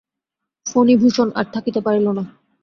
[0.65, 2.23] ফণিভূষণ আর থাকিতে পারিল না।